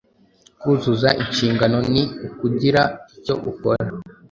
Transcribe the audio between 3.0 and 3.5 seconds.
icyo